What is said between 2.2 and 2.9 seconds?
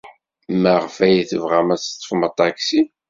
aṭaksi?